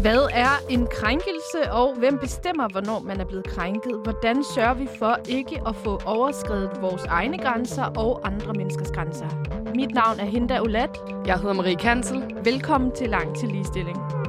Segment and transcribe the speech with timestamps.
[0.00, 4.00] Hvad er en krænkelse, og hvem bestemmer, hvornår man er blevet krænket?
[4.02, 9.26] Hvordan sørger vi for ikke at få overskrevet vores egne grænser og andre menneskers grænser?
[9.74, 10.90] Mit navn er Hinda Olat.
[11.26, 12.22] Jeg hedder Marie Kansel.
[12.44, 14.19] Velkommen til Lang til Ligestilling.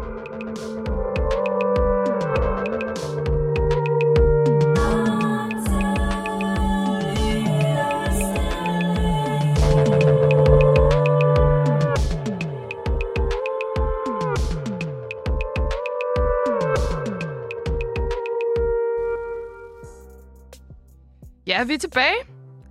[21.61, 22.15] Er vi tilbage.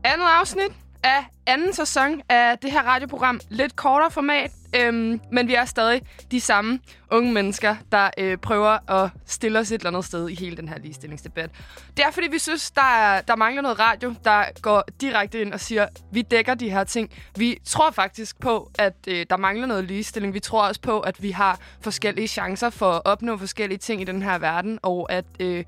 [0.04, 0.72] Andet afsnit
[1.04, 3.40] af anden sæson af det her radioprogram.
[3.48, 8.90] Lidt kortere format, øhm, men vi er stadig de samme unge mennesker, der øh, prøver
[8.90, 11.50] at stille os et eller andet sted i hele den her ligestillingsdebat.
[11.96, 15.52] Det er, fordi vi synes, der, er, der mangler noget radio, der går direkte ind
[15.52, 17.10] og siger, vi dækker de her ting.
[17.36, 20.34] Vi tror faktisk på, at øh, der mangler noget ligestilling.
[20.34, 24.04] Vi tror også på, at vi har forskellige chancer for at opnå forskellige ting i
[24.04, 25.64] den her verden, og at øh,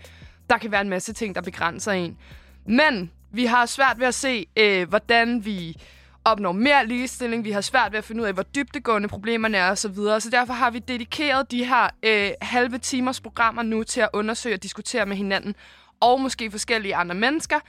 [0.51, 2.19] der kan være en masse ting, der begrænser en.
[2.67, 5.77] Men vi har svært ved at se, øh, hvordan vi
[6.25, 7.45] opnår mere ligestilling.
[7.45, 9.95] Vi har svært ved at finde ud af, hvor dybtegående problemerne er osv.
[9.95, 14.09] Så, så derfor har vi dedikeret de her øh, halve timers programmer nu til at
[14.13, 15.55] undersøge og diskutere med hinanden,
[16.01, 17.61] og måske forskellige andre mennesker,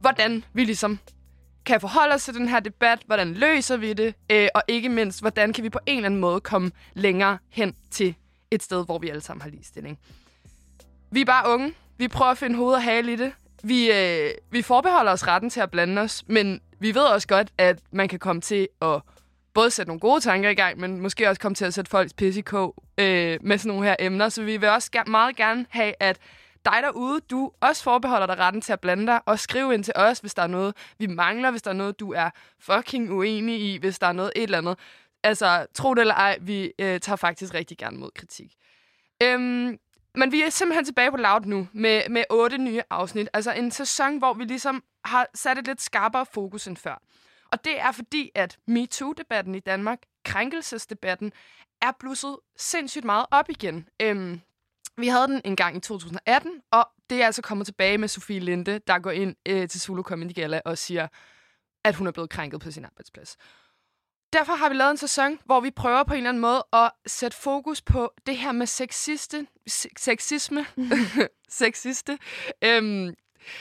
[0.00, 0.98] hvordan vi ligesom
[1.66, 5.20] kan forholde os til den her debat, hvordan løser vi det, øh, og ikke mindst,
[5.20, 8.14] hvordan kan vi på en eller anden måde komme længere hen til
[8.50, 9.98] et sted, hvor vi alle sammen har ligestilling.
[11.10, 11.74] Vi er bare unge.
[11.98, 13.32] Vi prøver at finde hoved og hale i det.
[13.68, 17.48] Vi, øh, vi forbeholder os retten til at blande os, men vi ved også godt,
[17.58, 19.00] at man kan komme til at
[19.54, 22.12] både sætte nogle gode tanker i gang, men måske også komme til at sætte folks
[22.14, 24.28] pisse i kog øh, med sådan nogle her emner.
[24.28, 26.18] Så vi vil også ger- meget gerne have, at
[26.64, 29.92] dig derude, du også forbeholder dig retten til at blande dig, og skriv ind til
[29.96, 33.60] os, hvis der er noget, vi mangler, hvis der er noget, du er fucking uenig
[33.60, 34.78] i, hvis der er noget et eller andet.
[35.22, 38.52] Altså, tro det eller ej, vi øh, tager faktisk rigtig gerne mod kritik.
[39.22, 39.78] Øhm,
[40.16, 43.28] men vi er simpelthen tilbage på Loud nu med, med otte nye afsnit.
[43.32, 47.02] Altså en sæson, hvor vi ligesom har sat et lidt skarpere fokus end før.
[47.52, 51.32] Og det er fordi, at MeToo-debatten i Danmark, krænkelsesdebatten,
[51.82, 53.88] er blusset sindssygt meget op igen.
[54.02, 54.40] Øhm,
[54.96, 58.40] vi havde den en gang i 2018, og det er altså kommet tilbage med Sofie
[58.40, 61.08] Linde, der går ind øh, til Zulu Comedy Gala og siger,
[61.84, 63.36] at hun er blevet krænket på sin arbejdsplads.
[64.32, 66.90] Derfor har vi lavet en sæson, hvor vi prøver på en eller anden måde at
[67.06, 70.66] sætte fokus på det her med sexiste, se- sexisme,
[71.48, 72.18] sexiste,
[72.64, 73.14] øhm,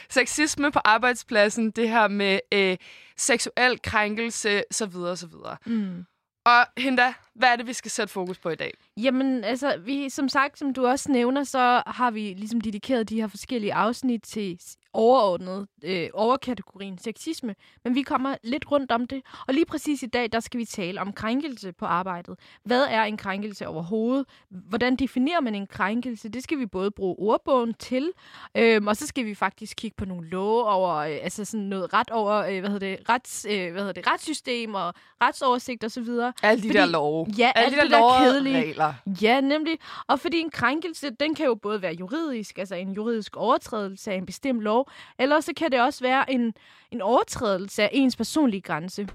[0.10, 2.78] sexisme på arbejdspladsen, det her med øh,
[3.18, 5.58] seksuel krænkelse, så videre, så videre.
[5.66, 6.06] Mm.
[6.46, 8.74] Og Hinda, hvad er det, vi skal sætte fokus på i dag?
[8.98, 13.22] Jamen, altså, vi, som sagt, som du også nævner, så har vi ligesom dedikeret de
[13.22, 14.60] her forskellige afsnit til
[14.96, 19.22] overordnet, øh, overkategorien sexisme, men vi kommer lidt rundt om det.
[19.48, 22.36] Og lige præcis i dag, der skal vi tale om krænkelse på arbejdet.
[22.64, 24.26] Hvad er en krænkelse overhovedet?
[24.50, 26.30] Hvordan definerer man en krænkelse?
[26.30, 28.12] Det skal vi både bruge ordbogen til,
[28.58, 31.94] øhm, og så skal vi faktisk kigge på nogle love over, øh, altså sådan noget
[31.94, 35.92] ret over, øh, hvad hedder det, rets, øh, hvad hedder det, retssystem og retsoversigt og
[35.92, 36.34] så videre.
[36.44, 37.28] Alle de Fordi- der love.
[37.38, 38.58] Ja, Alle alt de der det der og kedelige.
[38.58, 38.94] regler.
[39.22, 39.78] Ja, nemlig.
[40.08, 44.16] Og fordi en krænkelse, den kan jo både være juridisk, altså en juridisk overtrædelse af
[44.16, 44.85] en bestemt lov,
[45.20, 46.54] eller så kan det også være en,
[46.92, 49.08] en overtrædelse af ens personlige grænse.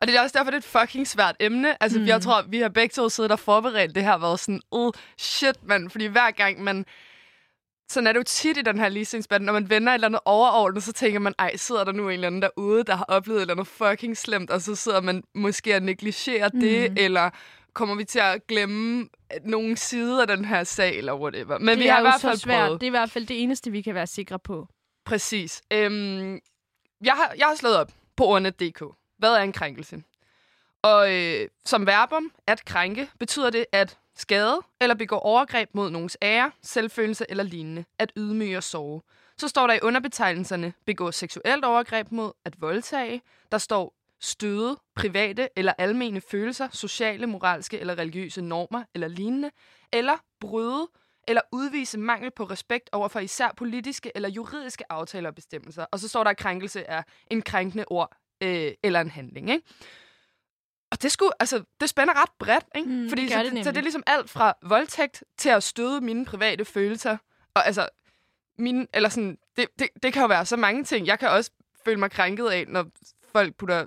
[0.00, 1.82] Og det er også derfor, det er et fucking svært emne.
[1.82, 2.06] Altså, mm.
[2.06, 5.56] jeg tror, vi har begge to siddet og forberedt det her, været sådan, oh, shit,
[5.62, 5.90] mand.
[5.90, 6.84] Fordi hver gang man...
[7.88, 10.20] Sådan er det jo tit i den her ligestillingsdebat, når man vender et eller andet
[10.24, 13.38] overordnet, så tænker man, ej, sidder der nu en eller anden derude, der har oplevet
[13.38, 16.60] et eller andet fucking slemt, og så sidder man måske og negligerer mm.
[16.60, 17.30] det, eller
[17.72, 19.08] kommer vi til at glemme
[19.44, 21.58] nogle sider af den her sag, eller whatever.
[21.58, 22.66] Men det vi har i hvert fald svært.
[22.66, 22.80] prøvet.
[22.80, 24.68] Det er i hvert fald det eneste, vi kan være sikre på.
[25.04, 25.62] Præcis.
[25.72, 26.40] Øhm,
[27.04, 28.84] jeg, har, jeg har slået op på ordnet.dk.
[29.18, 30.02] Hvad er en krænkelse?
[30.82, 36.16] Og øh, som verbum, at krænke, betyder det at skade eller begå overgreb mod nogens
[36.22, 37.84] ære, selvfølelse eller lignende.
[37.98, 39.02] At ydmyge og sove.
[39.36, 43.22] Så står der i underbetegnelserne begå seksuelt overgreb mod at voldtage.
[43.52, 49.50] Der står støde, private eller almene følelser, sociale, moralske eller religiøse normer eller lignende.
[49.92, 50.88] Eller bryde
[51.28, 55.86] eller udvise mangel på respekt over for især politiske eller juridiske aftaler og bestemmelser.
[55.90, 59.50] Og så står der, at krænkelse er en krænkende ord øh, eller en handling.
[59.50, 59.64] Ikke?
[60.90, 62.88] Og det, skulle, altså, det spænder ret bredt, ikke?
[62.90, 63.82] Mm, Fordi det så, det så det er nemlig.
[63.82, 67.16] ligesom alt fra voldtægt til at støde mine private følelser.
[67.54, 67.88] Og altså,
[68.58, 71.06] mine, eller sådan, det, det, det kan jo være så mange ting.
[71.06, 71.50] Jeg kan også
[71.84, 72.86] føle mig krænket af, når
[73.32, 73.86] folk putter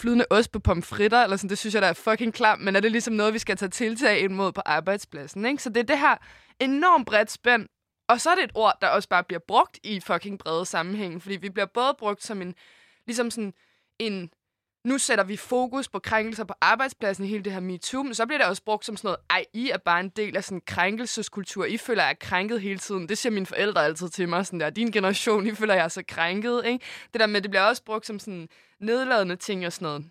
[0.00, 2.80] flydende ost på pomfritter, eller sådan, det synes jeg, der er fucking klam, men er
[2.80, 5.62] det ligesom noget, vi skal tage tiltag ind mod på arbejdspladsen, ikke?
[5.62, 6.16] Så det er det her
[6.60, 7.68] enormt bredt spænd,
[8.08, 11.22] og så er det et ord, der også bare bliver brugt i fucking brede sammenhæng,
[11.22, 12.54] fordi vi bliver både brugt som en,
[13.06, 13.52] ligesom sådan
[13.98, 14.30] en
[14.88, 18.26] nu sætter vi fokus på krænkelser på arbejdspladsen i hele det her MeToo, men så
[18.26, 20.58] bliver det også brugt som sådan noget, ej, I er bare en del af sådan
[20.58, 21.64] en krænkelseskultur.
[21.64, 23.08] I føler, jeg er krænket hele tiden.
[23.08, 25.88] Det siger mine forældre altid til mig, sådan der, din generation, I føler, jeg er
[25.88, 26.84] så krænket, ikke?
[27.12, 28.48] Det der med, det bliver også brugt som sådan
[28.80, 30.04] nedladende ting og sådan noget.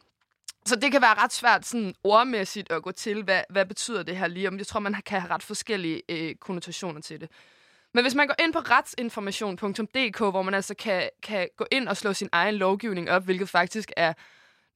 [0.66, 4.18] Så det kan være ret svært sådan ordmæssigt at gå til, hvad, hvad betyder det
[4.18, 4.58] her lige om.
[4.58, 7.30] Jeg tror, man kan have ret forskellige øh, konnotationer til det.
[7.94, 11.98] Men hvis man går ind på retsinformation.dk, hvor man altså kan, kan gå ind og
[11.98, 14.14] slå sin egen lovgivning op, hvilket faktisk er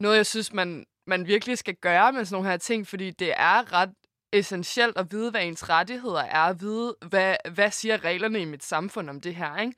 [0.02, 3.34] noget, jeg synes, man, man virkelig skal gøre med sådan nogle her ting, fordi det
[3.38, 3.90] er ret
[4.34, 8.64] essentielt at vide, hvad ens rettigheder er, at vide, hvad, hvad siger reglerne i mit
[8.64, 9.74] samfund om det her, ikke?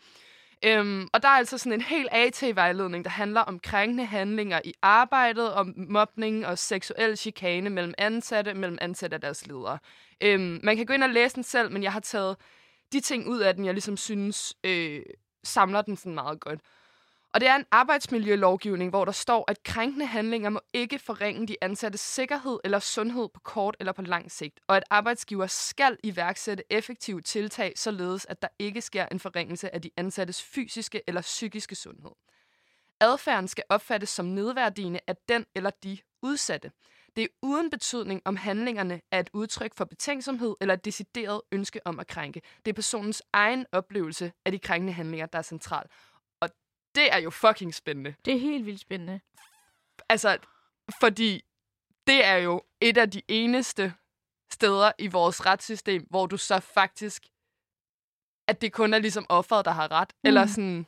[0.65, 4.73] Øhm, og der er altså sådan en helt AT-vejledning, der handler om krænkende handlinger i
[4.81, 9.77] arbejdet, om mobning og seksuel chikane mellem ansatte, mellem ansatte og deres ledere.
[10.21, 12.37] Øhm, man kan gå ind og læse den selv, men jeg har taget
[12.93, 15.01] de ting ud af den, jeg ligesom synes øh,
[15.43, 16.59] samler den sådan meget godt.
[17.33, 21.55] Og det er en arbejdsmiljølovgivning, hvor der står, at krænkende handlinger må ikke forringe de
[21.61, 26.63] ansattes sikkerhed eller sundhed på kort eller på lang sigt, og at arbejdsgiver skal iværksætte
[26.69, 31.75] effektive tiltag, således at der ikke sker en forringelse af de ansattes fysiske eller psykiske
[31.75, 32.11] sundhed.
[32.99, 36.71] Adfærden skal opfattes som nedværdigende af den eller de udsatte.
[37.15, 41.87] Det er uden betydning, om handlingerne er et udtryk for betænksomhed eller et decideret ønske
[41.87, 42.41] om at krænke.
[42.65, 45.85] Det er personens egen oplevelse af de krænkende handlinger, der er central.
[46.95, 48.15] Det er jo fucking spændende.
[48.25, 49.19] Det er helt vildt spændende.
[50.09, 50.37] Altså,
[50.99, 51.43] fordi
[52.07, 53.93] det er jo et af de eneste
[54.51, 57.23] steder i vores retssystem, hvor du så faktisk,
[58.47, 60.13] at det kun er ligesom offeret, der har ret.
[60.23, 60.27] Mm.
[60.27, 60.85] Eller sådan,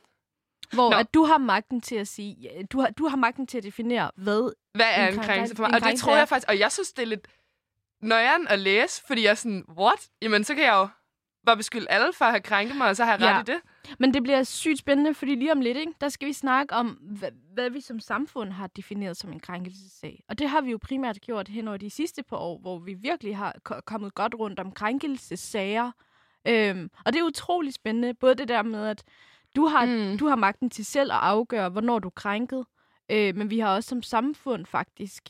[0.72, 3.64] hvor at du har magten til at sige, du har, du har magten til at
[3.64, 5.74] definere, hvad, hvad er en, en krænkelse for mig?
[5.74, 7.28] Og det tror jeg faktisk, og jeg synes, det er lidt
[8.00, 10.08] nøjeren at læse, fordi jeg er sådan, what?
[10.22, 10.88] Jamen, så kan jeg jo
[11.46, 13.38] bare beskylde alle for at have krænket mig, og så har jeg ja.
[13.38, 13.60] ret i det.
[13.98, 16.86] Men det bliver sygt spændende, fordi lige om lidt, ikke, der skal vi snakke om,
[16.88, 20.22] hvad, hvad vi som samfund har defineret som en krænkelsessag.
[20.28, 22.94] Og det har vi jo primært gjort hen over de sidste par år, hvor vi
[22.94, 23.56] virkelig har
[23.86, 25.90] kommet godt rundt om krænkelsessager.
[26.48, 29.04] Øhm, og det er utrolig spændende, både det der med, at
[29.56, 30.18] du har, mm.
[30.18, 32.64] du har magten til selv at afgøre, hvornår du er krænket.
[33.10, 35.22] Øh, men vi har også som samfund faktisk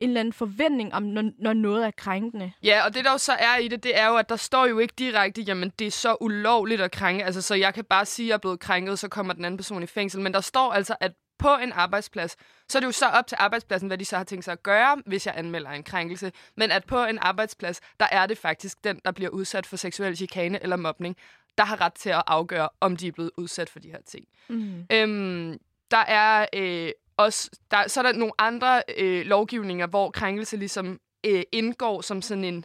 [0.00, 2.52] en eller anden forventning om, når, når noget er krænkende.
[2.62, 4.66] Ja, og det der jo så er i det, det er jo, at der står
[4.66, 7.24] jo ikke direkte, jamen det er så ulovligt at krænke.
[7.24, 9.58] Altså, så jeg kan bare sige, at jeg er blevet krænket, så kommer den anden
[9.58, 10.20] person i fængsel.
[10.20, 12.36] Men der står altså, at på en arbejdsplads,
[12.68, 14.62] så er det jo så op til arbejdspladsen, hvad de så har tænkt sig at
[14.62, 16.32] gøre, hvis jeg anmelder en krænkelse.
[16.56, 20.16] Men at på en arbejdsplads, der er det faktisk den, der bliver udsat for seksuel
[20.16, 21.16] chikane eller mobning,
[21.58, 24.24] der har ret til at afgøre, om de er blevet udsat for de her ting.
[24.48, 24.86] Mm.
[24.92, 25.58] Øhm,
[25.90, 26.90] der er øh,
[27.20, 32.22] også, der, så er der nogle andre øh, lovgivninger, hvor krænkelse ligesom øh, indgår som
[32.22, 32.64] sådan en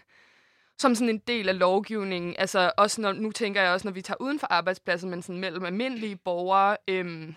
[0.78, 2.36] som sådan en del af lovgivningen.
[2.38, 5.40] Altså også når, nu tænker jeg også, når vi tager uden for arbejdspladsen, men sådan
[5.40, 7.36] mellem almindelige borgere, øhm,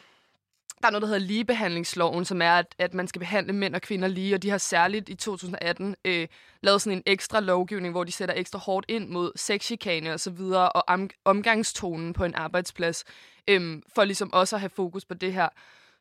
[0.81, 3.83] der er noget, der hedder ligebehandlingsloven, som er, at, at man skal behandle mænd og
[3.83, 6.29] kvinder lige, og de har særligt i 2018 øh,
[6.61, 10.31] lavet sådan en ekstra lovgivning, hvor de sætter ekstra hårdt ind mod sexchikane og så
[10.31, 13.05] videre, og om, omgangstonen på en arbejdsplads,
[13.49, 15.49] øh, for ligesom også at have fokus på det her.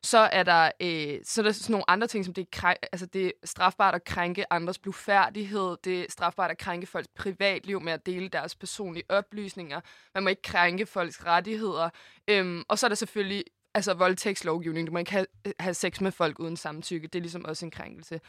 [0.02, 2.78] Så er der, øh, så er der sådan nogle andre ting, som det er, krænk,
[2.92, 7.80] altså det er strafbart at krænke andres blufærdighed, det er strafbart at krænke folks privatliv
[7.80, 9.80] med at dele deres personlige oplysninger,
[10.14, 11.90] man må ikke krænke folks rettigheder,
[12.28, 14.86] øhm, og så er der selvfølgelig altså voldtægtslovgivning.
[14.86, 17.08] Du må ikke have, øh, have sex med folk uden samtykke.
[17.08, 18.20] Det er ligesom også en krænkelse.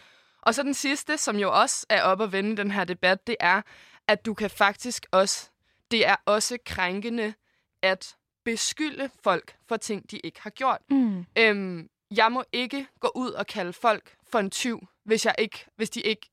[0.41, 3.35] Og så den sidste, som jo også er op at vende den her debat, det
[3.39, 3.61] er,
[4.07, 5.49] at du kan faktisk også,
[5.91, 7.33] det er også krænkende
[7.81, 8.15] at
[8.45, 10.81] beskylde folk for ting, de ikke har gjort.
[10.89, 11.25] Mm.
[11.37, 15.65] Øhm, jeg må ikke gå ud og kalde folk for en tyv, hvis, jeg ikke,
[15.75, 16.29] hvis de ikke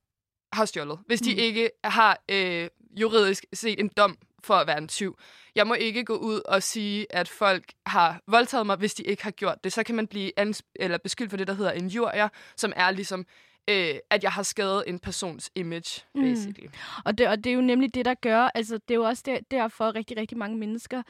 [0.52, 0.98] har stjålet.
[1.06, 1.38] Hvis de mm.
[1.38, 5.18] ikke har øh, juridisk set en dom for at være en tyv.
[5.54, 9.22] Jeg må ikke gå ud og sige, at folk har voldtaget mig, hvis de ikke
[9.22, 9.72] har gjort det.
[9.72, 10.32] Så kan man blive
[10.74, 13.26] eller beskyldt for det, der hedder injurier, som er ligesom
[13.68, 16.22] øh, at jeg har skadet en persons image, mm.
[16.22, 16.66] basically.
[16.66, 17.02] Mm.
[17.04, 19.22] Og, det, og det er jo nemlig det, der gør, altså det er jo også
[19.26, 21.02] der, derfor, at rigtig, rigtig mange mennesker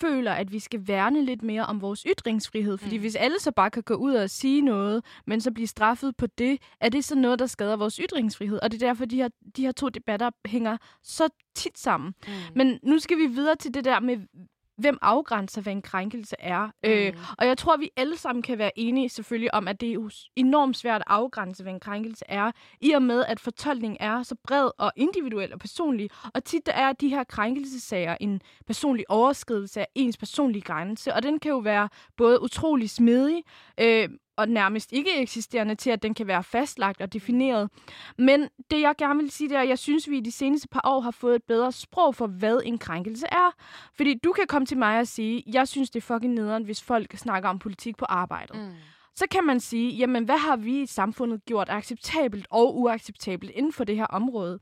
[0.00, 2.78] føler, at vi skal værne lidt mere om vores ytringsfrihed.
[2.78, 3.00] Fordi mm.
[3.00, 6.26] hvis alle så bare kan gå ud og sige noget, men så blive straffet på
[6.26, 8.58] det, er det så noget, der skader vores ytringsfrihed.
[8.62, 12.14] Og det er derfor, de her, de her to debatter hænger så tit sammen.
[12.26, 12.32] Mm.
[12.54, 14.16] Men nu skal vi videre til det der med,
[14.76, 16.64] hvem afgrænser, hvad en krænkelse er.
[16.64, 16.90] Mm.
[16.90, 20.26] Øh, og jeg tror, vi alle sammen kan være enige selvfølgelig om, at det er
[20.36, 22.50] enormt svært at afgrænse, hvad en krænkelse er,
[22.80, 26.10] i og med, at fortolkningen er så bred og individuel og personlig.
[26.34, 31.38] Og tit er de her krænkelsesager en personlig overskridelse af ens personlige grænse, og den
[31.38, 33.42] kan jo være både utrolig smidig,
[33.80, 37.70] øh, og nærmest ikke eksisterende til, at den kan være fastlagt og defineret.
[38.18, 40.68] Men det, jeg gerne vil sige, det er, at jeg synes, vi i de seneste
[40.68, 43.50] par år har fået et bedre sprog for, hvad en krænkelse er.
[43.96, 46.82] Fordi du kan komme til mig og sige, jeg synes, det er fucking nederen, hvis
[46.82, 48.56] folk snakker om politik på arbejdet.
[48.56, 48.72] Mm.
[49.16, 53.72] så kan man sige, jamen hvad har vi i samfundet gjort acceptabelt og uacceptabelt inden
[53.72, 54.58] for det her område?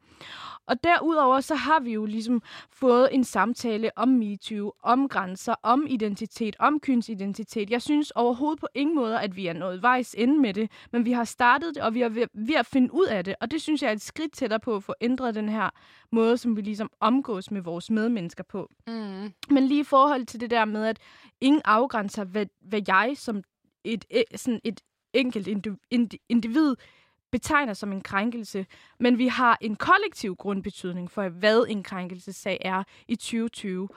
[0.72, 5.86] Og derudover så har vi jo ligesom fået en samtale om MeToo, om grænser, om
[5.88, 7.70] identitet, om kønsidentitet.
[7.70, 11.04] Jeg synes overhovedet på ingen måde, at vi er nået vejs ende med det, men
[11.04, 13.34] vi har startet det, og vi er ved, ved at finde ud af det.
[13.40, 15.70] Og det synes jeg er et skridt tættere på at få ændret den her
[16.12, 18.70] måde, som vi ligesom omgås med vores medmennesker på.
[18.86, 19.32] Mm.
[19.50, 20.98] Men lige i forhold til det der med, at
[21.40, 23.42] ingen afgrænser, hvad, hvad jeg som
[23.84, 24.04] et,
[24.36, 24.80] sådan et
[25.14, 25.48] enkelt
[26.28, 26.76] individ
[27.32, 28.66] betegner som en krænkelse,
[29.00, 33.88] men vi har en kollektiv grundbetydning for, hvad en krænkelsesag er i 2020.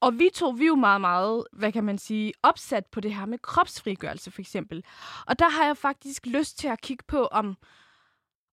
[0.00, 3.14] Og vi to, vi er jo meget, meget, hvad kan man sige, opsat på det
[3.14, 4.84] her med kropsfrigørelse for eksempel.
[5.26, 7.56] Og der har jeg faktisk lyst til at kigge på, om,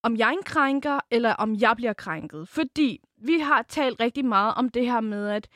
[0.04, 2.48] om jeg er en krænker, eller om jeg bliver krænket.
[2.50, 5.48] Fordi vi har talt rigtig meget om det her med, at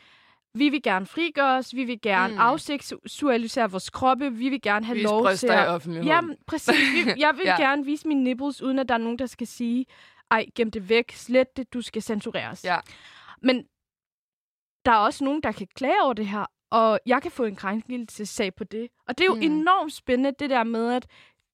[0.56, 2.40] vi vil gerne frigøre os, vi vil gerne mm.
[2.40, 5.66] afseksualisere vores kroppe, vi vil gerne have Vis lov til at...
[5.66, 6.08] i offentligheden.
[6.08, 6.76] Jamen, præcis.
[6.76, 7.56] Vi, jeg vil Ja.
[7.62, 9.86] gerne vise mine nipples, uden at der er nogen, der skal sige,
[10.32, 12.64] ej, gem det væk, slet det, du skal censureres.
[12.66, 12.78] Ja.
[13.42, 13.64] Men
[14.86, 17.56] der er også nogen, der kan klage over det her, og jeg kan få en
[17.56, 18.88] krænkelsessag på det.
[19.08, 19.42] Og det er jo mm.
[19.42, 21.08] enormt spændende, det der med, at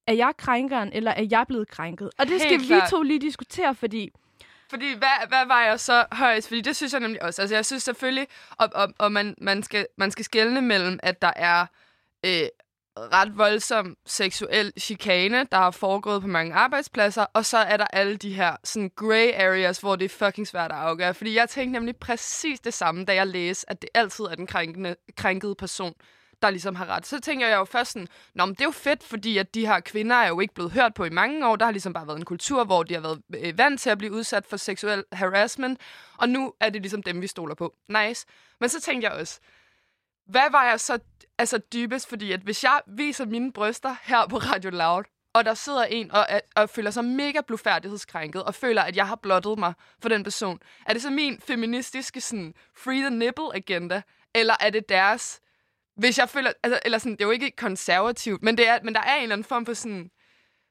[0.08, 2.10] er jeg krænkeren, eller er jeg blevet krænket?
[2.20, 2.84] Og det Helt skal klart.
[2.84, 4.10] vi to lige diskutere, fordi
[4.70, 6.48] fordi hvad, hvad var jeg så højst?
[6.48, 7.42] Fordi det synes jeg nemlig også.
[7.42, 11.22] Altså jeg synes selvfølgelig, og, og, og man, man, skal, man skal skelne mellem, at
[11.22, 11.66] der er
[12.26, 12.48] øh,
[12.98, 18.18] ret voldsom seksuel chikane, der har foregået på mange arbejdspladser, og så er der alle
[18.18, 21.14] de her sådan gray areas, hvor det er fucking svært at afgøre.
[21.14, 24.48] Fordi jeg tænkte nemlig præcis det samme, da jeg læste, at det altid er den
[24.48, 25.94] krænkende, krænkede person,
[26.42, 27.06] der ligesom har ret.
[27.06, 29.66] Så tænker jeg jo først sådan, Nå, men det er jo fedt, fordi at de
[29.66, 31.56] her kvinder er jo ikke blevet hørt på i mange år.
[31.56, 33.98] Der har ligesom bare været en kultur, hvor de har været øh, vant til at
[33.98, 35.80] blive udsat for seksuel harassment,
[36.18, 37.76] og nu er det ligesom dem, vi stoler på.
[37.90, 38.26] Nice.
[38.60, 39.40] Men så tænkte jeg også,
[40.26, 41.00] hvad var jeg så
[41.38, 42.10] altså dybest?
[42.10, 45.04] Fordi at hvis jeg viser mine bryster her på Radio Loud,
[45.34, 49.16] og der sidder en og, og føler sig mega blufærdighedskrænket, og føler, at jeg har
[49.16, 54.02] blottet mig for den person, er det så min feministiske sådan, free the nipple agenda,
[54.36, 55.42] eller er det deres
[56.00, 58.94] hvis jeg føler, altså, eller sådan, det er jo ikke konservativt, men, det er, men
[58.94, 60.12] der er en eller anden form for sådan,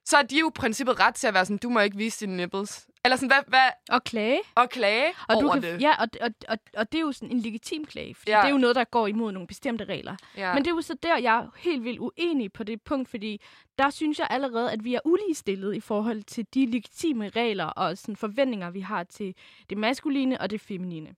[0.04, 2.26] så er de jo i princippet ret til at være sådan, du må ikke vise
[2.26, 2.86] dine nipples.
[3.04, 4.40] Eller sådan, hvad, hvad, at klage.
[4.54, 5.82] og klage Og, over du kan, det.
[5.82, 8.36] Ja, og, og, og, og det er jo sådan en legitim klage, fordi Ja.
[8.36, 8.42] ja.
[8.42, 10.16] det er jo noget, der går imod nogle bestemte regler.
[10.36, 10.54] Ja.
[10.54, 13.40] Men det er jo så der, jeg er helt vildt uenig på det punkt, fordi
[13.78, 17.98] der synes jeg allerede, at vi er uligestillet i forhold til de legitime regler og
[17.98, 19.34] sådan forventninger, vi har til
[19.70, 21.14] det maskuline og det feminine.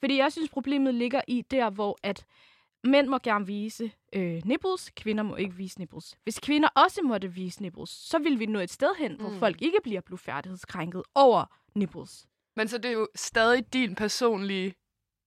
[0.00, 2.24] Fordi jeg synes, problemet ligger i der, hvor at
[2.84, 6.16] mænd må gerne vise øh, nipples, kvinder må ikke vise nipples.
[6.22, 9.38] Hvis kvinder også måtte vise nipples, så vil vi nå et sted hen, hvor Mm.
[9.38, 12.26] folk ikke bliver blufærdighedskrænket over nipples.
[12.56, 14.74] Men så det er jo stadig din personlige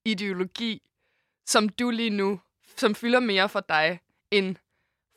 [0.06, 0.82] ideologi,
[1.46, 2.40] som du lige nu,
[2.78, 4.00] som fylder mere for dig
[4.32, 4.56] end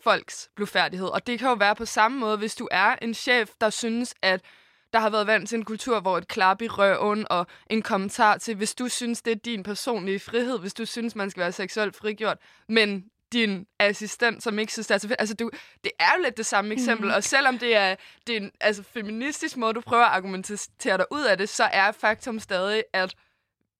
[0.01, 1.07] folks blufærdighed.
[1.09, 4.15] Og det kan jo være på samme måde, hvis du er en chef, der synes,
[4.23, 4.45] at
[4.93, 8.37] der har været vant til en kultur, hvor et klap i røven og en kommentar
[8.39, 11.53] til, hvis du synes, det er din personlige frihed, hvis du synes, man skal være
[11.53, 15.21] seksuelt frigjort, men din assistent, som ikke synes, det er så fedt.
[15.21, 15.51] Altså, du,
[15.85, 17.15] det er jo lidt det samme eksempel, Mhm.
[17.17, 17.95] og selvom det er,
[18.27, 21.65] det er en altså, feministisk måde, du prøver at argumentere dig ud af det, så
[21.65, 23.15] er faktum stadig, at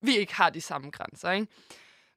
[0.03, 1.47] vi ikke har de samme grænser, ikke?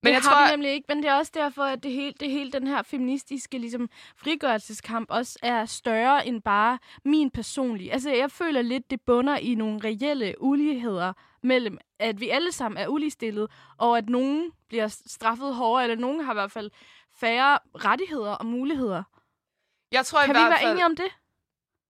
[0.03, 1.91] Men det jeg har tror, vi nemlig ikke, men det er også derfor, at det
[1.91, 7.93] hele, det hele den her feministiske ligesom, frigørelseskamp også er større end bare min personlige.
[7.93, 12.77] Altså, jeg føler lidt, det bunder i nogle reelle uligheder mellem, at vi alle sammen
[12.77, 16.71] er uligestillet, og at nogen bliver straffet hårdere, eller nogen har i hvert fald
[17.19, 19.03] færre rettigheder og muligheder.
[19.91, 20.71] jeg tror i Kan vi hvert være fald...
[20.71, 21.05] enige om det?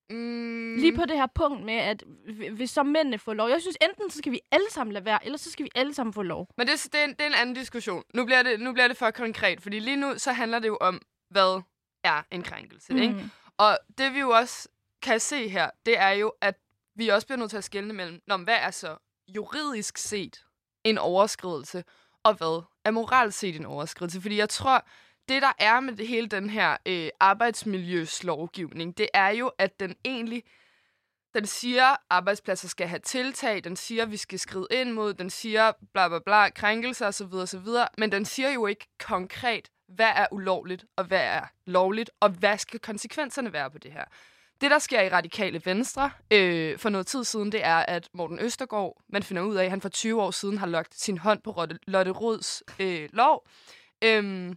[0.10, 2.04] Mm, Lige på det her punkt med, at
[2.52, 3.50] hvis så mændene får lov.
[3.50, 5.94] Jeg synes, enten så skal vi alle sammen lade være, eller så skal vi alle
[5.94, 6.48] sammen få lov.
[6.58, 8.04] Men det, det, er en, det er en anden diskussion.
[8.14, 10.78] Nu bliver, det, nu bliver det for konkret, fordi lige nu så handler det jo
[10.82, 11.62] om, hvad
[12.04, 13.00] er en krænkelse, mm.
[13.02, 13.30] ikke?
[13.58, 14.70] Og det vi jo også
[15.02, 16.56] kan se her, det er jo, at
[16.96, 20.44] vi også bliver nødt til at skelne mellem, Nå, men hvad er så juridisk set
[20.84, 21.84] en overskridelse,
[22.24, 24.22] og hvad er moralsk set en overskridelse?
[24.22, 24.86] Fordi jeg tror,
[25.30, 29.96] det der er med det hele den her øh, arbejdsmiljøslovgivning, det er jo, at den
[30.06, 30.44] egentlig,
[31.34, 35.14] den siger, at arbejdspladser skal have tiltag, den siger, at vi skal skride ind mod,
[35.14, 37.34] den siger bla bla bla, krænkelser osv.
[37.34, 42.30] osv., men den siger jo ikke konkret, hvad er ulovligt, og hvad er lovligt, og
[42.30, 44.06] hvad skal konsekvenserne være på det her.
[44.62, 48.40] Det, der sker i Radikale Venstre øh, for noget tid siden, det er, at Morten
[48.40, 51.42] Østergaard, man finder ud af, at han for 20 år siden har lagt sin hånd
[51.42, 53.48] på Lotte, Lotte Rods øh, lov.
[54.04, 54.56] øh,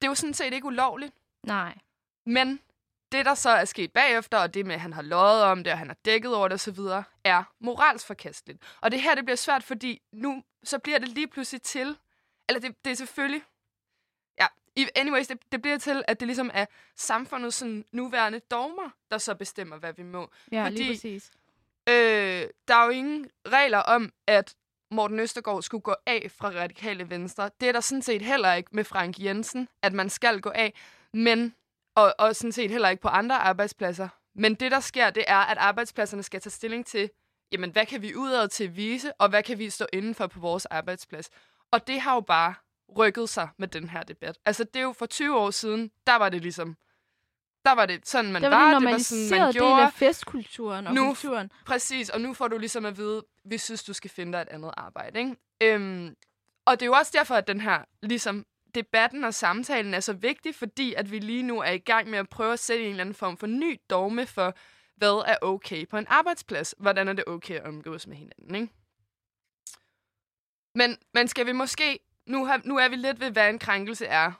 [0.00, 1.78] det er jo sådan set ikke ulovligt, Nej.
[2.26, 2.60] men
[3.12, 5.72] det, der så er sket bagefter, og det med, at han har løjet om det,
[5.72, 6.78] og han har dækket over det osv.,
[7.24, 8.62] er moralsk forkasteligt.
[8.80, 11.96] Og det her, det bliver svært, fordi nu så bliver det lige pludselig til,
[12.48, 13.42] eller det, det er selvfølgelig,
[14.40, 14.46] ja,
[14.96, 19.34] anyways, det, det bliver til, at det ligesom er samfundets sådan, nuværende dogmer, der så
[19.34, 20.30] bestemmer, hvad vi må.
[20.52, 21.30] Ja, Fordi- lige præcis.
[21.88, 24.54] Øh, der er jo ingen regler om, at
[24.96, 27.50] Morten Østergaard skulle gå af fra Radikale Venstre.
[27.60, 30.72] Det er der sådan set heller ikke med Frank Jensen, at man skal gå af,
[31.12, 31.54] men
[31.94, 34.08] og, og sådan set heller ikke på andre arbejdspladser.
[34.34, 37.10] Men det, der sker, det er, at arbejdspladserne skal tage stilling til,
[37.52, 40.66] jamen, hvad kan vi udad til vise, og hvad kan vi stå indenfor på vores
[40.66, 41.30] arbejdsplads.
[41.70, 42.54] Og det har jo bare
[42.98, 44.38] rykket sig med den her debat.
[44.46, 46.76] Altså, det er jo for 20 år siden, der var det ligesom,
[47.64, 49.82] der var det sådan, man Det var, var det det var sådan, man del gjorde.
[49.82, 51.50] af festkulturen og Nu- kulturen.
[51.66, 54.48] Præcis, og nu får du ligesom at vide, vi synes, du skal finde dig et
[54.48, 55.18] andet arbejde.
[55.18, 55.36] Ikke?
[55.62, 56.16] Øhm,
[56.64, 60.12] og det er jo også derfor, at den her ligesom, debatten og samtalen er så
[60.12, 62.90] vigtig, fordi at vi lige nu er i gang med at prøve at sætte en
[62.90, 64.54] eller anden form for ny dogme for,
[64.96, 66.74] hvad er okay på en arbejdsplads.
[66.78, 68.72] Hvordan er det okay at omgås med hinanden, ikke?
[70.74, 71.98] Men, men skal vi måske...
[72.26, 74.32] Nu, har, nu er vi lidt ved, hvad en krænkelse er.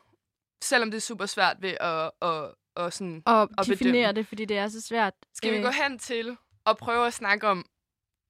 [0.64, 4.12] Selvom det er super svært ved at, at, at sådan Og at definere bedømme.
[4.12, 5.14] det, fordi det er så svært.
[5.34, 7.66] skal vi Øh, gå hen til og prøve at snakke om,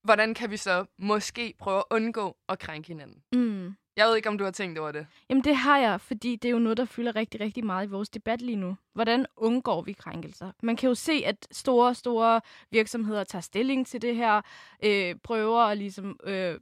[0.07, 3.23] hvordan kan vi så måske prøve at undgå at krænke hinanden?
[3.33, 3.75] Mm.
[3.97, 5.07] Jeg ved ikke, om du har tænkt over det.
[5.31, 7.91] Jamen det har jeg, fordi det er jo noget, der fylder rigtig, rigtig meget i
[7.91, 8.77] vores debat lige nu.
[8.93, 10.53] Hvordan undgår vi krænkelser?
[10.63, 14.41] Man kan jo se, at store, store virksomheder tager stilling til det her,
[14.85, 16.61] øh, prøver at ligesom, øh,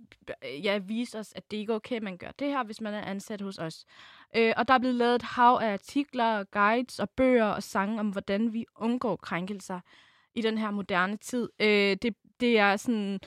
[0.65, 3.03] ja, vise os, at det ikke er okay, man gør det her, hvis man er
[3.03, 3.85] ansat hos os.
[4.37, 8.01] Øh, og der er blevet lavet et hav af artikler, guides og bøger og sange
[8.01, 9.81] om, hvordan vi undgår krænkelser
[10.35, 11.49] i den her moderne tid.
[11.61, 13.21] Øh, det, det er sådan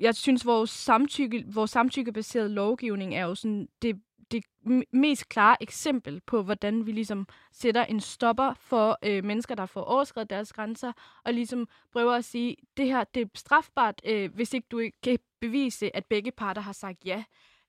[0.00, 4.44] jeg synes, vores, samtykke, vores samtykkebaserede lovgivning er jo sådan det, det
[4.92, 9.80] mest klare eksempel på, hvordan vi ligesom sætter en stopper for øh, mennesker, der får
[9.80, 10.92] overskrevet deres grænser,
[11.24, 14.98] og ligesom prøver at sige, det her det er strafbart, øh, hvis ikke du ikke
[15.02, 17.24] kan bevise, at begge parter har sagt ja.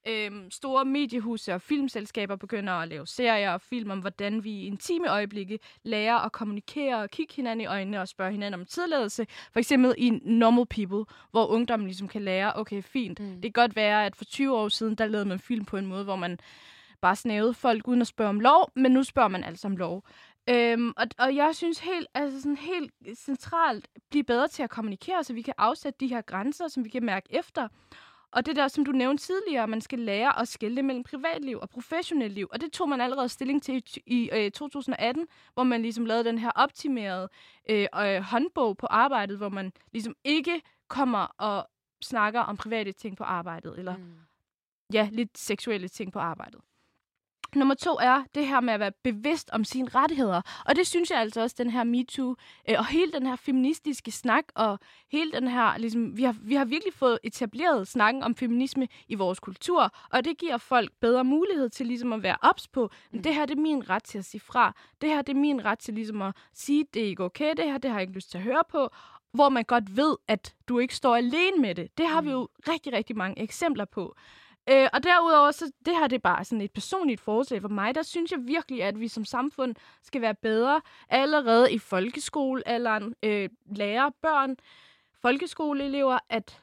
[0.08, 4.66] Øhm, store mediehuse og filmselskaber begynder at lave serier og film om, hvordan vi i
[4.66, 9.28] intime øjeblikke lærer at kommunikere og kigge hinanden i øjnene og spørge hinanden om tilladelse.
[9.52, 13.20] For eksempel i Normal People, hvor ungdommen ligesom kan lære, okay, fint.
[13.20, 13.42] Mm.
[13.42, 15.86] Det kan godt være, at for 20 år siden, der lavede man film på en
[15.86, 16.40] måde, hvor man
[17.02, 20.04] bare snævede folk uden at spørge om lov, men nu spørger man altså om lov.
[20.50, 25.24] Øhm, og, og jeg synes helt, altså sådan helt centralt, blive bedre til at kommunikere,
[25.24, 27.68] så vi kan afsætte de her grænser, som vi kan mærke efter.
[28.34, 31.70] Og det der, som du nævnte tidligere, man skal lære at skille mellem privatliv og
[31.70, 32.48] professionelt liv.
[32.52, 36.24] Og det tog man allerede stilling til i, i øh, 2018, hvor man ligesom lavede
[36.24, 37.30] den her optimerede
[37.70, 41.68] øh, øh, håndbog på arbejdet, hvor man ligesom ikke kommer og
[42.04, 44.14] snakker om private ting på arbejdet, eller Mm.
[44.94, 46.62] ja, lidt seksuelle ting på arbejdet.
[47.56, 50.42] Nummer to er det her med at være bevidst om sine rettigheder.
[50.66, 52.36] Og det synes jeg altså også, den her MeToo,
[52.70, 54.80] øh, og hele den her feministiske snak, og
[55.12, 59.16] hele den her, ligesom, vi har, vi har virkelig fået etableret snakken om feminisme i
[59.16, 63.24] vores kultur, og det giver folk bedre mulighed til ligesom at være ops på, men
[63.24, 64.76] det her det er min ret til at sige fra.
[65.02, 67.66] Det her det er min ret til ligesom at sige, det er ikke okay, det
[67.66, 68.90] her det har jeg ikke lyst til at høre på,
[69.34, 71.98] hvor man godt ved, at du ikke står alene med det.
[71.98, 72.34] Det har vi Mm.
[72.34, 74.16] jo rigtig, rigtig mange eksempler på.
[74.70, 77.96] Øh, og derudover, så det her det er bare sådan et personligt forslag for mig.
[77.96, 83.50] Der synes jeg virkelig, at vi som samfund skal være bedre allerede i folkeskolealderen, øh,
[83.66, 84.56] lære børn,
[85.22, 86.62] folkeskoleelever, at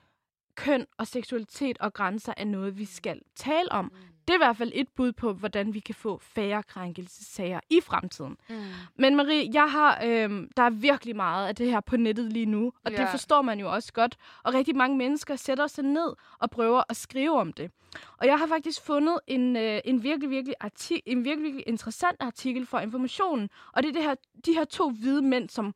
[0.55, 3.85] køn og seksualitet og grænser er noget, vi skal tale om.
[3.85, 4.10] Mm.
[4.29, 7.81] Det er i hvert fald et bud på, hvordan vi kan få færre krænkelsessager i
[7.81, 8.37] fremtiden.
[8.49, 8.57] Mm.
[8.97, 12.47] Men Marie, jeg har, øhm, der er virkelig meget af det her på nettet lige
[12.47, 12.97] nu, og Ja.
[13.03, 14.17] det forstår man jo også godt.
[14.43, 17.71] Og rigtig mange mennesker sætter sig ned og prøver at skrive om det.
[18.19, 22.17] Og jeg har faktisk fundet en, øh, en, virkelig, virkelig arti- en virkelig, virkelig interessant
[22.21, 23.51] artikel fra Informationen.
[23.73, 24.15] Og det er det her,
[24.47, 25.75] de her to hvide mænd, som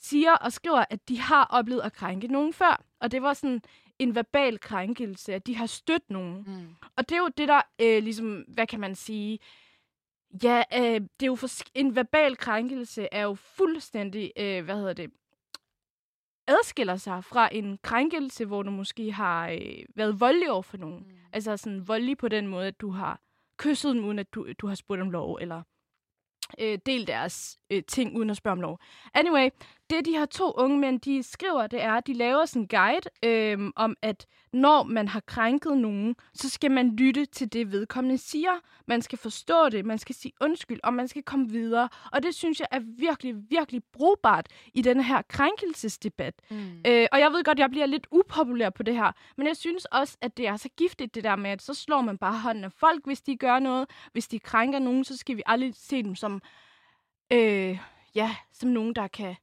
[0.00, 2.82] siger og skriver, at de har oplevet at krænke nogen før.
[3.00, 3.62] Og det var sådan
[3.98, 6.44] en verbal krænkelse, at de har stødt nogen.
[6.46, 6.74] Mm.
[6.96, 9.38] Og det er jo det, der øh, ligesom, hvad kan man sige...
[10.42, 14.92] Ja, øh, det er jo for, en verbal krænkelse er jo fuldstændig, øh, hvad hedder
[14.92, 15.10] det,
[16.46, 20.98] adskiller sig fra en krænkelse, hvor du måske har øh, været voldelig over for nogen.
[20.98, 21.16] Mm.
[21.32, 23.20] Altså sådan voldelig på den måde, at du har
[23.56, 25.62] kysset dem, uden at du, du har spurgt om lov, eller
[26.60, 28.78] øh, delt deres øh, ting, uden at spørge om lov.
[29.14, 29.48] Anyway,
[29.90, 32.68] det de her to unge mænd, de skriver, det er, at de laver sådan en
[32.68, 37.72] guide øh, om, at når man har krænket nogen, så skal man lytte til det,
[37.72, 38.50] vedkommende siger.
[38.86, 41.88] Man skal forstå det, man skal sige undskyld, og man skal komme videre.
[42.12, 46.34] Og det synes jeg er virkelig, virkelig brugbart i den her krænkelsesdebat.
[46.50, 46.56] Mm.
[46.86, 49.84] Øh, og jeg ved godt, jeg bliver lidt upopulær på det her, men jeg synes
[49.84, 52.64] også, at det er så giftigt, det der med, at så slår man bare hånden
[52.64, 53.90] af folk, hvis de gør noget.
[54.12, 56.42] Hvis de krænker nogen, så skal vi aldrig se dem som,
[57.32, 57.78] øh,
[58.14, 59.36] ja, som nogen, der kan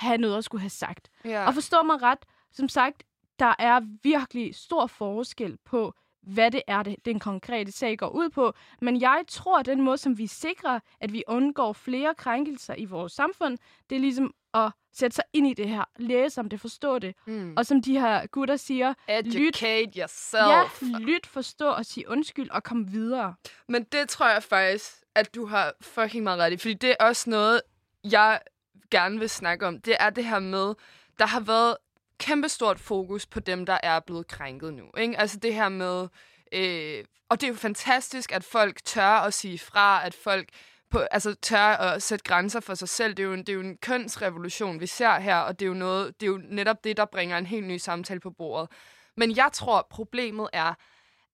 [0.00, 1.08] have noget at skulle have sagt.
[1.24, 1.46] Ja.
[1.46, 2.18] Og forstå mig ret,
[2.52, 3.02] som sagt,
[3.38, 8.30] der er virkelig stor forskel på hvad det er, det, den konkrete sag går ud
[8.30, 8.52] på.
[8.80, 12.84] Men jeg tror, at den måde, som vi sikrer, at vi undgår flere krænkelser i
[12.84, 13.58] vores samfund,
[13.90, 17.14] det er ligesom at sætte sig ind i det her, læse om det, forstå det.
[17.26, 17.54] Mm.
[17.56, 20.82] Og som de her gutter siger, Educate yourself.
[20.82, 23.34] ja, lyt, forstå og sige undskyld og komme videre.
[23.68, 26.56] Men det tror jeg faktisk, at du har fucking meget ret i.
[26.56, 27.60] Fordi det er også noget,
[28.04, 28.40] jeg
[28.90, 29.80] gerne vil snakke om.
[29.80, 30.74] Det er det her med,
[31.18, 31.76] der har været
[32.18, 34.84] kæmpestort fokus på dem, der er blevet krænket nu.
[34.98, 35.18] Ikke?
[35.18, 36.08] Altså det her med...
[36.52, 40.48] Øh, og det er jo fantastisk, at folk tør at sige fra, at folk
[40.90, 43.14] på, altså tør at sætte grænser for sig selv.
[43.14, 45.68] Det er, jo en, det er jo en kønsrevolution, vi ser her, og det er,
[45.68, 48.70] jo noget, det er jo netop det, der bringer en helt ny samtale på bordet.
[49.16, 50.74] Men jeg tror, problemet er,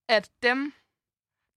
[0.09, 0.73] at dem,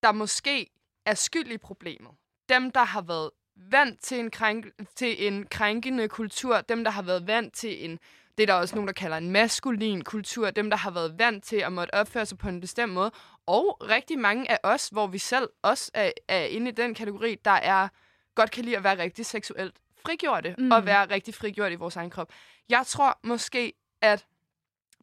[0.03, 0.69] der måske
[1.05, 2.11] er skyld i problemet,
[2.49, 3.29] dem, der har været
[3.71, 7.99] vant til en, krænk, til en krænkende kultur, dem, der har været vant til en,
[8.37, 11.43] det er der også nogen, der kalder en maskulin kultur, dem, der har været vant
[11.43, 13.11] til at måtte opføre sig på en bestemt måde,
[13.45, 17.37] og rigtig mange af os, hvor vi selv også er, er inde i den kategori,
[17.45, 17.87] der er
[18.35, 20.71] godt kan lide at være rigtig seksuelt frigjorte, mm.
[20.71, 22.31] og være rigtig frigjort i vores egen krop.
[22.69, 24.25] Jeg tror måske, at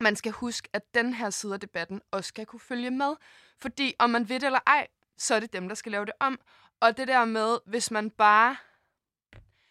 [0.01, 3.15] man skal huske, at den her side af debatten også skal kunne følge med.
[3.59, 4.87] Fordi om man ved det eller ej,
[5.19, 6.39] så er det dem, der skal lave det om.
[6.81, 8.57] Og det der med, hvis man bare...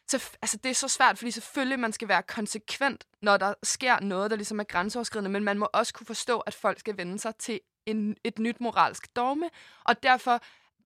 [0.08, 4.00] Så, altså, det er så svært, fordi selvfølgelig man skal være konsekvent, når der sker
[4.00, 7.20] noget, der ligesom er grænseoverskridende, men man må også kunne forstå, at folk skal vende
[7.20, 9.50] sig til en, et nyt moralsk dogme,
[9.84, 10.42] og derfor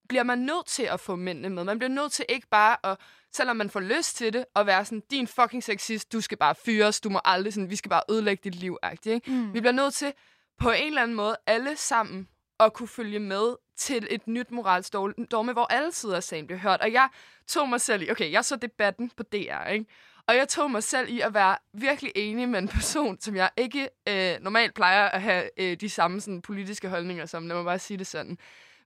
[0.10, 1.64] bliver man nødt til at få mændene med.
[1.64, 2.98] Man bliver nødt til ikke bare at,
[3.34, 6.56] selvom man får lyst til det, at være sådan, din fucking sexist, du skal bare
[6.56, 9.32] fyres, du må aldrig sådan, vi skal bare ødelægge dit liv, ikke?
[9.32, 9.54] Mm.
[9.54, 10.14] Vi bliver nødt til
[10.60, 12.28] på en eller anden måde alle sammen
[12.60, 14.94] at kunne følge med til et nyt moralsk
[15.32, 16.82] dogme, hvor alle sider af sagen bliver hørt.
[16.82, 17.10] Og jeg
[17.48, 19.86] tog mig selv i, okay, jeg så debatten på DR, ikke?
[20.28, 23.50] Og jeg tog mig selv i at være virkelig enig med en person, som jeg
[23.58, 27.66] ikke øh, normalt plejer at have øh, de samme sådan, politiske holdninger som, lad mig
[27.66, 28.38] bare sige det sådan.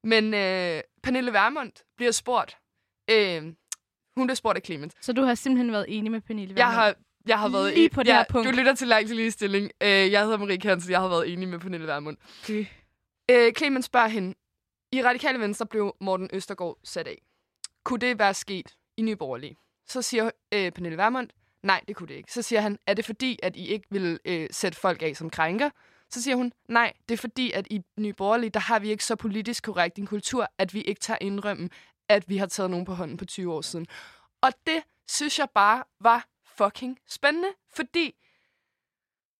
[0.04, 2.58] Men øh, Pernille Vermund bliver spurgt.
[3.12, 3.44] Øh,
[4.18, 4.94] hun bliver spurgt af Clement.
[5.02, 6.58] Så du har simpelthen været enig med Pernille Vermund?
[6.58, 8.50] Jeg har, jeg har været Lige på det ja, her punkt.
[8.50, 9.72] Du lytter til Langt til Ligestilling.
[9.84, 12.18] Øh, jeg hedder Marie Hansen, jeg har været enig med Pernille Vermund.
[12.44, 12.66] Okay.
[13.32, 14.36] Øh, Clemens spørger hende,
[14.92, 17.22] i Radikale Venstre blev Morten Østergaard sat af.
[17.84, 19.58] Kunne det være sket i Nyborgerlige?
[19.88, 21.30] Så siger øh, Pernille Vermund,
[21.64, 22.34] nej, det kunne det ikke.
[22.34, 25.30] Så siger han, er det fordi, at I ikke vil øh, sætte folk af som
[25.30, 25.70] krænker?
[26.10, 29.06] Så siger hun, nej, det er fordi, at i Nye Borgerlige, der har vi ikke
[29.06, 31.70] så politisk korrekt en kultur, at vi ikke tager indrømmen,
[32.10, 33.88] at vi har taget nogen på hånden på 20 år siden.
[34.42, 38.16] Og det synes jeg bare var fucking spændende, fordi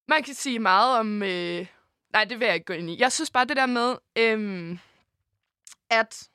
[0.08, 1.22] man kan sige meget om...
[1.22, 1.66] Øh,
[2.14, 2.96] nej, det vil jeg ikke gå ind i.
[2.98, 4.78] Jeg synes bare det der med, øh,
[5.90, 6.28] at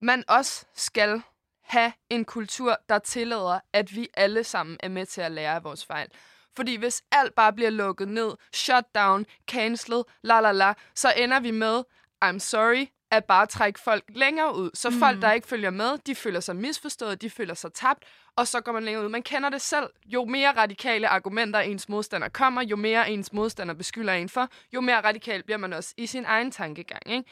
[0.00, 1.22] man også skal
[1.62, 5.64] have en kultur, der tillader, at vi alle sammen er med til at lære af
[5.64, 6.08] vores fejl.
[6.56, 11.40] Fordi hvis alt bare bliver lukket ned, shut down, cancelled, la la la, så ender
[11.40, 11.82] vi med,
[12.24, 14.70] I'm sorry, at bare trække folk længere ud.
[14.74, 14.98] Så mm.
[14.98, 18.04] folk, der ikke følger med, de føler sig misforstået, de føler sig tabt,
[18.36, 19.08] og så går man længere ud.
[19.08, 19.90] Man kender det selv.
[20.06, 24.80] Jo mere radikale argumenter ens modstander kommer, jo mere ens modstander beskylder en for, jo
[24.80, 27.02] mere radikal bliver man også i sin egen tankegang.
[27.06, 27.30] Ikke?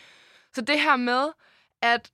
[0.55, 1.29] Så det her med,
[1.83, 2.11] at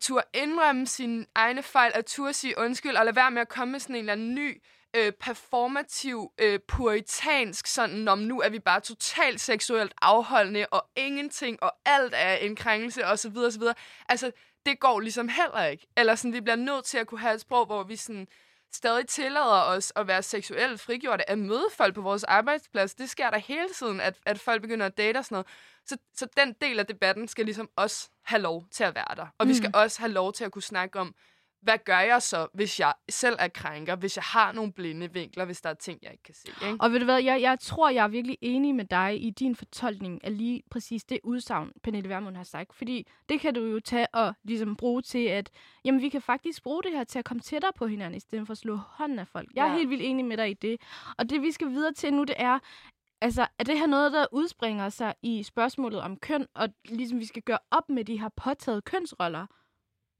[0.00, 3.72] turde indrømme sine egne fejl, at turde sige undskyld, og lade være med at komme
[3.72, 4.62] med sådan en eller anden ny
[4.96, 11.62] øh, performativ, øh, puritansk, sådan om nu er vi bare totalt seksuelt afholdende, og ingenting,
[11.62, 13.74] og alt er en krænkelse, og så videre, og så videre.
[14.08, 14.32] Altså,
[14.66, 15.86] det går ligesom heller ikke.
[15.96, 18.28] Eller sådan, vi bliver nødt til at kunne have et sprog, hvor vi sådan
[18.72, 22.94] stadig tillader os at være seksuelt frigjorte, at møde folk på vores arbejdsplads.
[22.94, 25.46] Det sker der hele tiden, at, at folk begynder at date og sådan noget.
[25.86, 29.26] Så, så den del af debatten skal ligesom også have lov til at være der.
[29.38, 29.48] Og mm.
[29.48, 31.14] vi skal også have lov til at kunne snakke om,
[31.60, 35.44] hvad gør jeg så, hvis jeg selv er krænker, hvis jeg har nogle blinde vinkler,
[35.44, 36.48] hvis der er ting, jeg ikke kan se.
[36.66, 36.76] Ikke?
[36.80, 39.56] Og ved du hvad, jeg, jeg tror, jeg er virkelig enig med dig i din
[39.56, 42.74] fortolkning af lige præcis det udsagn, Pernille Vermund har sagt.
[42.74, 45.50] Fordi det kan du jo tage og ligesom bruge til, at
[45.84, 48.46] jamen, vi kan faktisk bruge det her til at komme tættere på hinanden, i stedet
[48.46, 49.48] for at slå hånden af folk.
[49.54, 49.76] Jeg er ja.
[49.76, 50.80] helt vildt enig med dig i det.
[51.18, 52.58] Og det, vi skal videre til nu, det er,
[53.20, 57.24] Altså, er det her noget, der udspringer sig i spørgsmålet om køn, og ligesom vi
[57.26, 59.46] skal gøre op med de her påtaget kønsroller?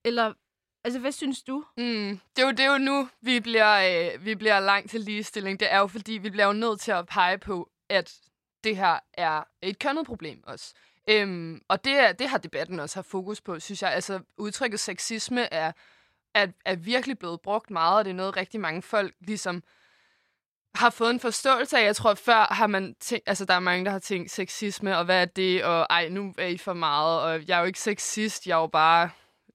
[0.04, 0.32] Eller
[0.84, 1.64] Altså, hvad synes du?
[1.76, 5.00] Mm, det, er jo, det er jo nu, vi bliver, øh, vi bliver langt til
[5.00, 5.60] ligestilling.
[5.60, 8.14] Det er jo, fordi vi bliver jo nødt til at pege på, at
[8.64, 10.74] det her er et kønnet problem også.
[11.08, 13.92] Øhm, og det, er, det har debatten også har fokus på, synes jeg.
[13.92, 15.72] Altså, udtrykket sexisme er,
[16.34, 19.62] er, er virkelig blevet brugt meget, og det er noget, rigtig mange folk ligesom
[20.74, 21.84] har fået en forståelse af.
[21.84, 25.04] Jeg tror, før har man tænkt, altså der er mange, der har tænkt sexisme, og
[25.04, 27.80] hvad er det, og ej, nu er I for meget, og jeg er jo ikke
[27.80, 29.10] sexist, jeg er jo bare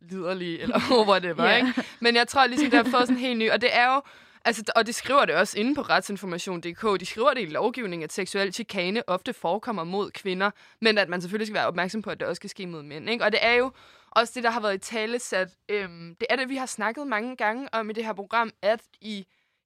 [0.09, 1.57] liderlig, eller whatever, yeah.
[1.57, 1.83] ikke?
[1.99, 4.01] Men jeg tror ligesom, det har fået sådan helt ny, og det er jo,
[4.45, 6.99] Altså, og det skriver det også inde på retsinformation.dk.
[6.99, 11.21] De skriver det i lovgivningen, at seksuel chikane ofte forekommer mod kvinder, men at man
[11.21, 13.09] selvfølgelig skal være opmærksom på, at det også skal ske mod mænd.
[13.09, 13.25] Ikke?
[13.25, 13.71] Og det er jo
[14.11, 15.49] også det, der har været i talesat.
[15.69, 18.81] Øhm, det er det, vi har snakket mange gange om i det her program, at
[19.01, 19.25] i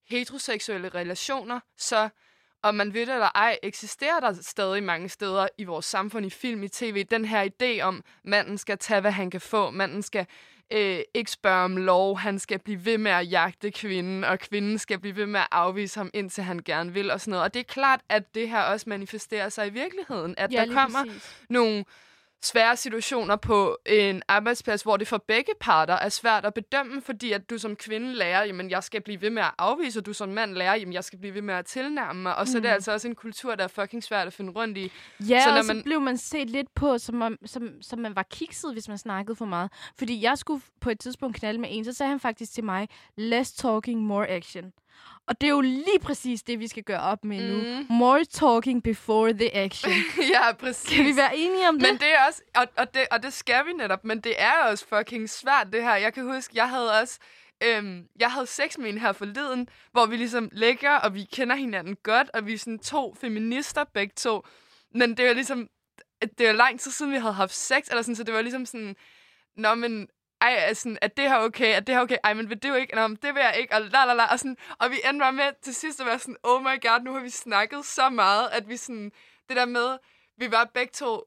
[0.10, 2.10] heteroseksuelle relationer, så
[2.64, 6.30] om man ved det eller ej, eksisterer der stadig mange steder i vores samfund, i
[6.30, 10.02] film, i tv, den her idé om, manden skal tage, hvad han kan få, manden
[10.02, 10.26] skal
[10.72, 14.78] øh, ikke spørge om lov, han skal blive ved med at jagte kvinden, og kvinden
[14.78, 17.44] skal blive ved med at afvise ham, indtil han gerne vil, og sådan noget.
[17.44, 20.74] Og det er klart, at det her også manifesterer sig i virkeligheden, at ja, der
[20.74, 21.46] kommer præcis.
[21.50, 21.86] nogle
[22.42, 27.32] svære situationer på en arbejdsplads, hvor det for begge parter er svært at bedømme, fordi
[27.32, 30.14] at du som kvinde lærer, jamen jeg skal blive ved med at afvise, og du
[30.14, 32.36] som mand lærer, jamen jeg skal blive ved med at tilnærme mig.
[32.36, 32.58] Og så mm.
[32.58, 32.74] er det mm.
[32.74, 34.92] altså også en kultur, der er fucking svært at finde rundt i.
[35.20, 35.78] Ja, så, når og man...
[35.78, 38.98] så blev man set lidt på, som, om, som, som man var kikset, hvis man
[38.98, 39.72] snakkede for meget.
[39.98, 42.90] Fordi jeg skulle på et tidspunkt knalde med en, så sagde han faktisk til mig,
[43.18, 44.74] less talking, more action.
[45.28, 47.58] Og det er jo lige præcis det, vi skal gøre op med mm.
[47.58, 47.86] nu.
[47.90, 49.94] More talking before the action.
[50.34, 50.96] ja, præcis.
[50.96, 51.90] Kan vi være enige om det?
[51.90, 54.54] Men det er også, og, og, det, og det skal vi netop, men det er
[54.64, 55.96] også fucking svært, det her.
[55.96, 57.20] Jeg kan huske, jeg havde også,
[57.64, 61.56] øhm, jeg havde sex med en her forleden, hvor vi ligesom ligger, og vi kender
[61.56, 64.46] hinanden godt, og vi er sådan to feminister begge to.
[64.94, 65.68] Men det var ligesom,
[66.38, 68.66] det var lang tid siden, vi havde haft sex, eller sådan, så det var ligesom
[68.66, 68.96] sådan,
[69.58, 70.08] Nå, men
[70.42, 71.76] ej, altså, er det her okay?
[71.76, 72.18] Er det her okay?
[72.24, 72.96] Ej, men vil det jo ikke?
[72.96, 73.76] Nå, det vil jeg ikke.
[73.76, 76.20] Og, la, la, la, og, sådan, og vi endte bare med til sidst at være
[76.20, 79.12] sådan, oh my god, nu har vi snakket så meget, at vi sådan,
[79.50, 79.98] det der med,
[80.38, 81.24] vi var begge to,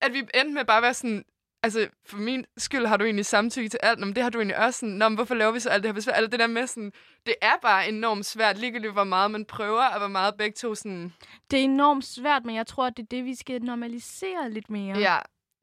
[0.00, 1.24] at vi endte med bare at være sådan,
[1.62, 4.56] altså, for min skyld har du egentlig samtykke til alt, men det har du egentlig
[4.56, 6.12] også sådan, Nå, men hvorfor laver vi så alt det her besvær?
[6.12, 6.92] Altså, det der med sådan,
[7.26, 10.74] det er bare enormt svært, ligegyldigt hvor meget man prøver, og hvor meget begge to
[10.74, 11.12] sådan...
[11.50, 14.70] Det er enormt svært, men jeg tror, at det er det, vi skal normalisere lidt
[14.70, 14.98] mere.
[14.98, 15.18] Ja,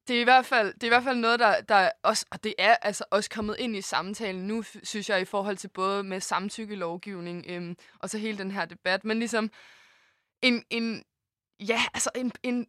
[0.10, 2.44] det er i hvert fald, det er i hvert fald noget, der, der også, og
[2.44, 6.04] det er altså også kommet ind i samtalen nu, synes jeg, i forhold til både
[6.04, 9.52] med samtykkelovgivning øhm, og så hele den her debat, men ligesom
[10.42, 11.04] en, en
[11.60, 12.68] ja, altså en, en,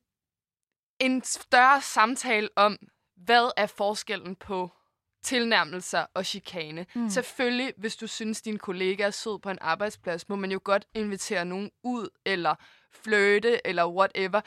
[0.98, 2.78] en større samtale om,
[3.16, 4.70] hvad er forskellen på
[5.22, 6.86] tilnærmelser og chikane.
[6.94, 7.08] Mm.
[7.08, 10.86] Selvfølgelig, hvis du synes, din kollega er sød på en arbejdsplads, må man jo godt
[10.94, 12.54] invitere nogen ud, eller
[12.92, 14.40] flirte, eller whatever.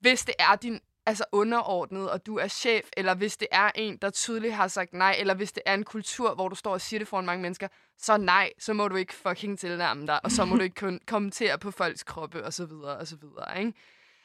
[0.00, 3.96] Hvis det er din altså underordnet, og du er chef, eller hvis det er en,
[3.96, 6.80] der tydeligt har sagt nej, eller hvis det er en kultur, hvor du står og
[6.80, 10.30] siger det foran mange mennesker, så nej, så må du ikke fucking tilnærme dig, og
[10.30, 13.58] så må du ikke kun kommentere på folks kroppe, og så videre, og så videre,
[13.58, 13.72] ikke?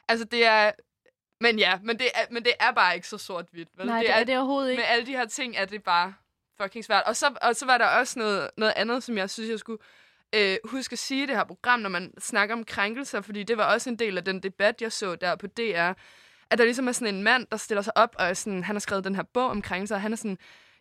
[0.08, 0.72] Altså, det er...
[1.42, 3.70] Men ja, men det er, men det er bare ikke så sort-hvidt.
[3.78, 3.86] Vel?
[3.86, 4.82] Nej, det, er, det er overhovedet ikke.
[4.82, 6.14] Med alle de her ting er det bare
[6.62, 7.04] fucking svært.
[7.06, 9.84] Og så, og så var der også noget, noget andet, som jeg synes, jeg skulle
[10.36, 13.58] øh, huske at sige i det her program, når man snakker om krænkelser, fordi det
[13.58, 15.92] var også en del af den debat, jeg så der på DR,
[16.52, 18.80] at der ligesom er sådan en mand, der stiller sig op, og sådan, han har
[18.80, 20.38] skrevet den her bog om krænkelser, og han er sådan,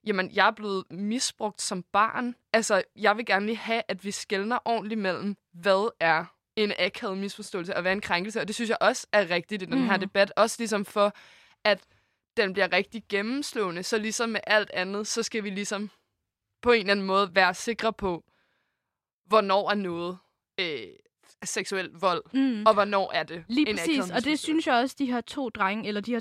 [0.07, 2.35] jamen, jeg er blevet misbrugt som barn.
[2.53, 6.25] Altså, jeg vil gerne lige have, at vi skældner ordentligt mellem, hvad er
[6.57, 8.41] en akavet misforståelse, og hvad er en krænkelse.
[8.41, 9.87] Og det synes jeg også er rigtigt i den mm.
[9.87, 10.33] her debat.
[10.37, 11.13] Også ligesom for,
[11.65, 11.85] at
[12.37, 13.83] den bliver rigtig gennemslående.
[13.83, 15.91] Så ligesom med alt andet, så skal vi ligesom
[16.63, 18.25] på en eller anden måde være sikre på,
[19.27, 20.19] hvornår er noget
[20.61, 20.87] øh,
[21.45, 22.63] seksuel vold, mm.
[22.67, 25.89] og hvornår er det Lige præcis, og det synes jeg også, de her to drenge,
[25.89, 26.21] eller de her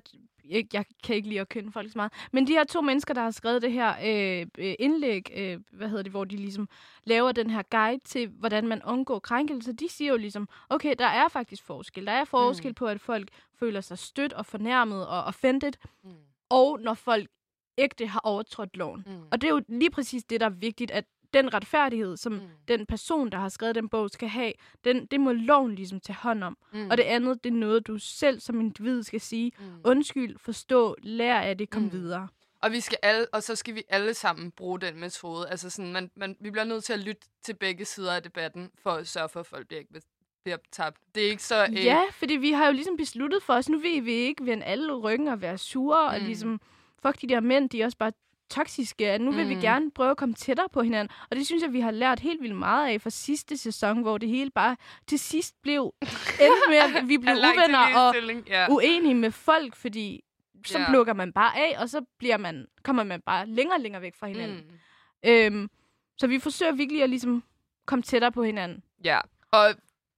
[0.49, 2.13] jeg, jeg kan ikke lide at kende folk så meget.
[2.31, 5.89] Men de her to mennesker, der har skrevet det her øh, øh, indlæg, øh, hvad
[5.89, 6.69] hedder det, hvor de ligesom
[7.03, 11.07] laver den her guide til, hvordan man undgår krænkelse, de siger jo ligesom, okay, der
[11.07, 12.05] er faktisk forskel.
[12.05, 12.75] Der er forskel mm.
[12.75, 16.11] på, at folk føler sig stødt og fornærmet og offended, mm.
[16.49, 17.29] og når folk
[17.77, 19.03] ægte har overtrådt loven.
[19.07, 19.27] Mm.
[19.31, 22.39] Og det er jo lige præcis det, der er vigtigt, at den retfærdighed, som mm.
[22.67, 26.17] den person, der har skrevet den bog, skal have, den, det må loven ligesom tage
[26.17, 26.57] hånd om.
[26.73, 26.89] Mm.
[26.89, 29.65] Og det andet, det er noget, du selv som individ skal sige, mm.
[29.83, 31.91] undskyld, forstå, lær af det, kom mm.
[31.91, 32.27] videre.
[32.61, 35.49] Og, vi skal alle, og så skal vi alle sammen bruge den metode.
[35.49, 38.71] Altså sådan, man, man, vi bliver nødt til at lytte til begge sider af debatten,
[38.83, 40.01] for at sørge for, at folk bliver ikke
[40.43, 40.97] bliver tabt.
[41.15, 41.65] Det er ikke så...
[41.65, 41.85] Øh...
[41.85, 44.93] Ja, fordi vi har jo ligesom besluttet for os, nu vil vi ikke vende alle
[44.93, 46.15] ryggen og være sure, mm.
[46.15, 46.61] og ligesom,
[47.01, 48.11] fuck de der mænd, de er også bare
[48.49, 49.49] toksiske, at nu vil mm.
[49.49, 51.15] vi gerne prøve at komme tættere på hinanden.
[51.29, 54.17] Og det synes jeg, vi har lært helt vildt meget af fra sidste sæson, hvor
[54.17, 54.75] det hele bare
[55.07, 55.93] til sidst blev
[56.41, 58.15] endnu med, at vi blev uvenner og
[58.51, 58.71] yeah.
[58.71, 60.23] uenige med folk, fordi
[60.65, 60.89] så yeah.
[60.89, 64.15] plukker man bare af, og så bliver man, kommer man bare længere og længere væk
[64.15, 64.57] fra hinanden.
[64.57, 65.29] Mm.
[65.29, 65.69] Øhm,
[66.17, 67.43] så vi forsøger virkelig at ligesom
[67.85, 68.83] komme tættere på hinanden.
[69.03, 69.19] Ja,
[69.51, 69.67] og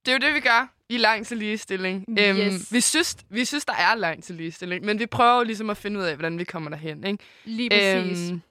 [0.06, 2.06] det er jo det, vi gør i lang til ligestilling.
[2.19, 2.28] Yes.
[2.28, 5.78] Øhm, vi, synes, vi synes, der er lang til ligestilling, men vi prøver ligesom at
[5.78, 7.04] finde ud af, hvordan vi kommer derhen.
[7.04, 7.23] Ikke?
[7.45, 8.32] Lige præcis.
[8.32, 8.41] Øhm,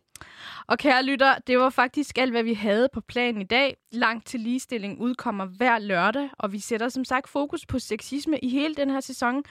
[0.66, 3.76] og kære lytter, det var faktisk alt, hvad vi havde på planen i dag.
[3.92, 8.48] Langt til ligestilling udkommer hver lørdag, og vi sætter som sagt fokus på sexisme i
[8.48, 9.42] hele den her sæson.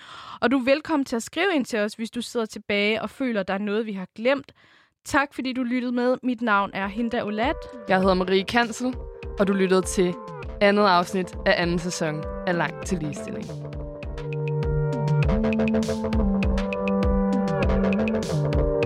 [0.42, 3.10] Og du er velkommen til at skrive ind til os, hvis du sidder tilbage og
[3.10, 4.52] føler, der er noget, vi har glemt.
[5.06, 6.18] Tak fordi du lyttede med.
[6.24, 7.56] Mit navn er Hinda Olat.
[7.90, 8.94] Jeg hedder Marie Kansel.
[9.40, 10.14] og du lyttede til
[10.62, 13.46] andet afsnit af anden sæson af Langt til Ligestilling.
[18.28, 18.77] thank you